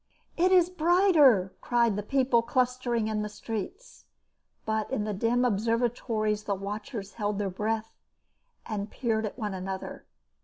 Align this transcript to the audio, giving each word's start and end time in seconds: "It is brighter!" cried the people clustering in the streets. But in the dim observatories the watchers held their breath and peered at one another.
"It 0.35 0.51
is 0.51 0.71
brighter!" 0.71 1.53
cried 1.61 1.95
the 1.95 2.01
people 2.01 2.41
clustering 2.41 3.07
in 3.07 3.21
the 3.21 3.29
streets. 3.29 4.05
But 4.65 4.89
in 4.89 5.03
the 5.03 5.13
dim 5.13 5.45
observatories 5.45 6.45
the 6.45 6.55
watchers 6.55 7.13
held 7.13 7.37
their 7.37 7.51
breath 7.51 7.93
and 8.65 8.89
peered 8.89 9.27
at 9.27 9.37
one 9.37 9.53
another. 9.53 10.05